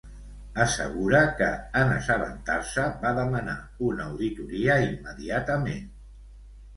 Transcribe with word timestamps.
Assegura 0.63 1.17
que 1.41 1.49
en 1.81 1.91
assabentar-se 1.97 2.85
va 3.03 3.11
demanar 3.17 3.55
una 3.89 4.07
auditoria 4.13 4.79
immediatament. 4.87 5.85